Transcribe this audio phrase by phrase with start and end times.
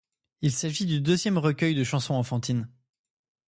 [0.41, 2.67] Il s'agit du deuxième recueil de chansons enfantines.